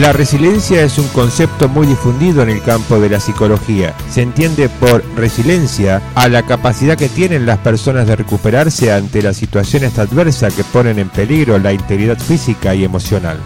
[0.00, 3.94] La resiliencia es un concepto muy difundido en el campo de la psicología.
[4.08, 9.36] Se entiende por resiliencia a la capacidad que tienen las personas de recuperarse ante las
[9.36, 13.36] situaciones adversas que ponen en peligro la integridad física y emocional.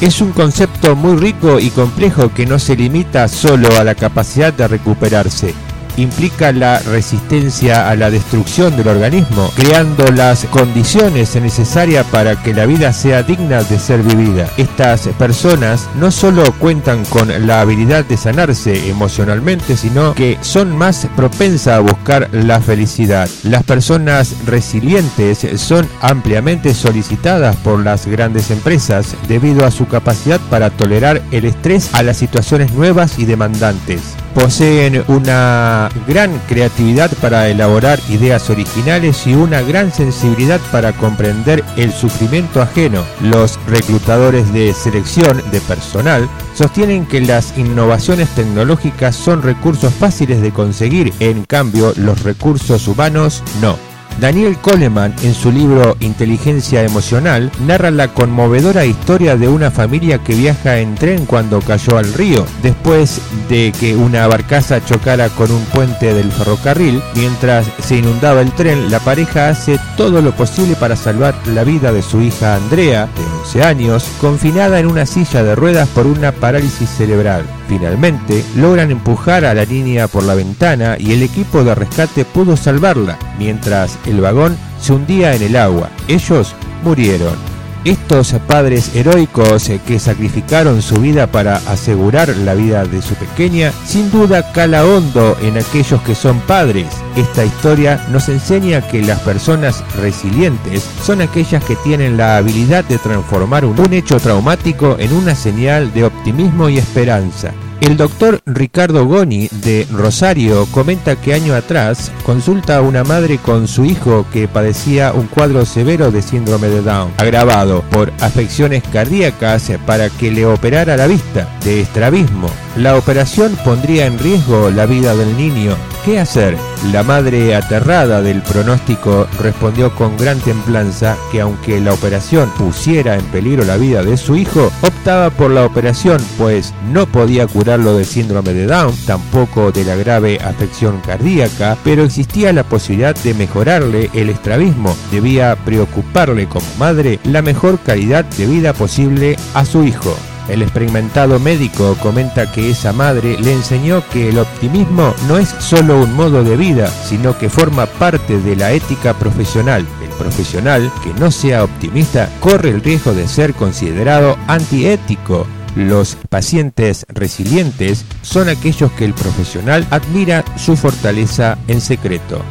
[0.00, 4.52] Es un concepto muy rico y complejo que no se limita solo a la capacidad
[4.52, 5.54] de recuperarse,
[6.00, 12.66] implica la resistencia a la destrucción del organismo, creando las condiciones necesarias para que la
[12.66, 14.48] vida sea digna de ser vivida.
[14.56, 21.06] Estas personas no solo cuentan con la habilidad de sanarse emocionalmente, sino que son más
[21.16, 23.28] propensas a buscar la felicidad.
[23.42, 30.70] Las personas resilientes son ampliamente solicitadas por las grandes empresas debido a su capacidad para
[30.70, 37.98] tolerar el estrés a las situaciones nuevas y demandantes poseen una gran creatividad para elaborar
[38.08, 43.04] ideas originales y una gran sensibilidad para comprender el sufrimiento ajeno.
[43.20, 50.52] Los reclutadores de selección de personal sostienen que las innovaciones tecnológicas son recursos fáciles de
[50.52, 53.89] conseguir, en cambio los recursos humanos no.
[54.20, 60.34] Daniel Coleman, en su libro Inteligencia Emocional, narra la conmovedora historia de una familia que
[60.34, 65.64] viaja en tren cuando cayó al río, después de que una barcaza chocara con un
[65.66, 67.02] puente del ferrocarril.
[67.14, 71.90] Mientras se inundaba el tren, la pareja hace todo lo posible para salvar la vida
[71.90, 73.08] de su hija Andrea,
[73.40, 77.44] 11 años, confinada en una silla de ruedas por una parálisis cerebral.
[77.68, 82.56] Finalmente, logran empujar a la niña por la ventana y el equipo de rescate pudo
[82.56, 85.90] salvarla, mientras el vagón se hundía en el agua.
[86.06, 87.49] Ellos murieron.
[87.84, 94.10] Estos padres heroicos que sacrificaron su vida para asegurar la vida de su pequeña, sin
[94.10, 96.86] duda cala hondo en aquellos que son padres.
[97.16, 102.98] Esta historia nos enseña que las personas resilientes son aquellas que tienen la habilidad de
[102.98, 107.52] transformar un, hecho traumático en una señal de optimismo y esperanza.
[107.80, 113.66] El doctor Ricardo Goni de Rosario comenta que año atrás consulta a una madre con
[113.66, 119.72] su hijo que padecía un cuadro severo de síndrome de Down, agravado por afecciones cardíacas
[119.86, 122.50] para que le operara la vista, de estrabismo.
[122.76, 125.74] La operación pondría en riesgo la vida del niño.
[126.04, 126.56] ¿Qué hacer?
[126.92, 133.24] La madre aterrada del pronóstico respondió con gran templanza que aunque la operación pusiera en
[133.26, 138.06] peligro la vida de su hijo, optaba por la operación pues no podía curarlo del
[138.06, 144.08] síndrome de Down, tampoco de la grave afección cardíaca, pero existía la posibilidad de mejorarle
[144.14, 144.96] el estrabismo.
[145.12, 150.16] Debía preocuparle como madre la mejor calidad de vida posible a su hijo.
[150.50, 156.02] El experimentado médico comenta que esa madre le enseñó que el optimismo no es solo
[156.02, 159.86] un modo de vida, sino que forma parte de la ética profesional.
[160.02, 165.46] El profesional que no sea optimista corre el riesgo de ser considerado antiético.
[165.76, 172.42] Los pacientes resilientes son aquellos que el profesional admira su fortaleza en secreto.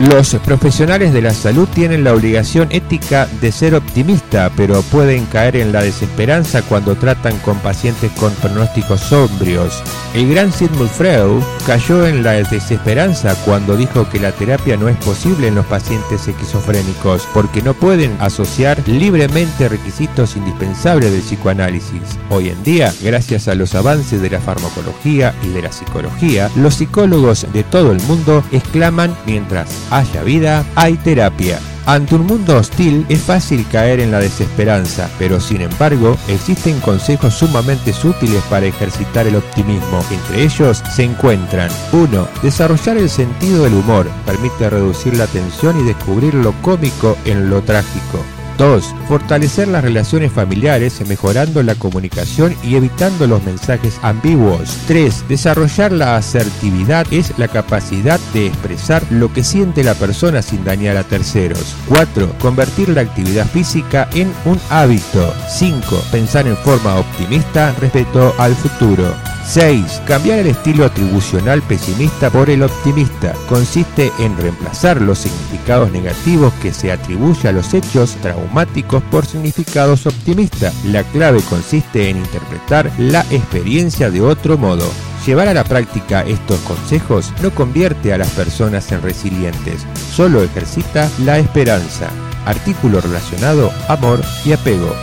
[0.00, 5.56] Los profesionales de la salud tienen la obligación ética de ser optimista, pero pueden caer
[5.56, 9.82] en la desesperanza cuando tratan con pacientes con pronósticos sombrios.
[10.12, 14.96] El gran Sigmund Freud cayó en la desesperanza cuando dijo que la terapia no es
[14.96, 22.18] posible en los pacientes esquizofrénicos, porque no pueden asociar libremente requisitos indispensables del psicoanálisis.
[22.28, 26.74] Hoy en día, gracias a los avances de la farmacología y de la psicología, los
[26.74, 31.60] psicólogos de todo el mundo exclaman mientras haya vida, hay terapia.
[31.86, 37.34] Ante un mundo hostil es fácil caer en la desesperanza, pero sin embargo existen consejos
[37.34, 40.04] sumamente útiles para ejercitar el optimismo.
[40.10, 42.28] Entre ellos se encuentran 1.
[42.42, 44.08] Desarrollar el sentido del humor.
[44.26, 48.20] Permite reducir la tensión y descubrir lo cómico en lo trágico.
[48.60, 48.94] 2.
[49.08, 54.76] Fortalecer las relaciones familiares mejorando la comunicación y evitando los mensajes ambiguos.
[54.86, 55.28] 3.
[55.28, 60.98] Desarrollar la asertividad es la capacidad de expresar lo que siente la persona sin dañar
[60.98, 61.74] a terceros.
[61.88, 62.34] 4.
[62.38, 65.34] Convertir la actividad física en un hábito.
[65.48, 66.04] 5.
[66.12, 69.14] Pensar en forma optimista respecto al futuro.
[69.50, 70.02] 6.
[70.06, 73.34] Cambiar el estilo atribucional pesimista por el optimista.
[73.48, 80.06] Consiste en reemplazar los significados negativos que se atribuye a los hechos traumáticos por significados
[80.06, 80.72] optimistas.
[80.84, 84.88] La clave consiste en interpretar la experiencia de otro modo.
[85.26, 91.10] Llevar a la práctica estos consejos no convierte a las personas en resilientes, solo ejercita
[91.24, 92.08] la esperanza.
[92.46, 94.94] Artículo relacionado amor y apego.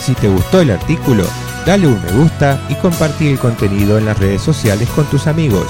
[0.00, 1.24] Si te gustó el artículo,
[1.66, 5.66] dale un me gusta y compartí el contenido en las redes sociales con tus amigos.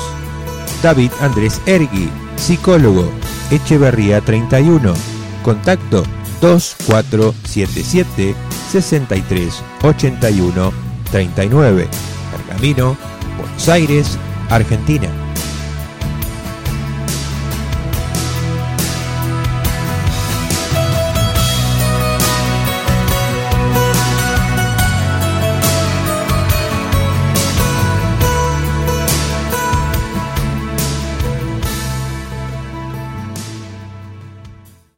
[0.83, 3.09] David Andrés Ergui, psicólogo,
[3.51, 4.95] Echeverría 31,
[5.43, 6.05] contacto
[6.41, 8.35] 2477
[8.71, 10.73] 6381
[11.11, 11.89] 39,
[12.33, 12.97] Pergamino,
[13.39, 14.19] Buenos Aires,
[14.49, 15.09] Argentina.